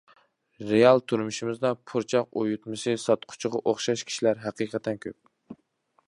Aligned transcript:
رېئال 0.69 1.01
تۇرمۇشىمىزدا 1.11 1.71
پۇرچاق 1.91 2.39
ئۇيۇتمىسى 2.41 2.95
ساتقۇچىغا 3.03 3.61
ئوخشاش 3.71 4.05
كىشىلەر 4.09 4.41
ھەقىقەتەن 4.47 4.99
كۆپ. 5.05 5.61